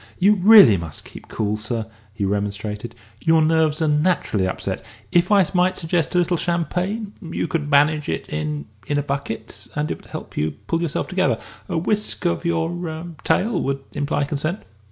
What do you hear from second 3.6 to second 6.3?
are naturally upset. If I might suggest a